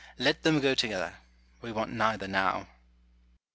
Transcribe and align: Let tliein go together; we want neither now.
Let 0.17 0.41
tliein 0.41 0.63
go 0.63 0.73
together; 0.73 1.17
we 1.61 1.71
want 1.71 1.93
neither 1.93 2.27
now. 2.27 2.65